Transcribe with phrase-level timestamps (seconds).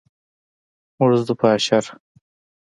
[0.97, 1.85] موږ ځو په اشر.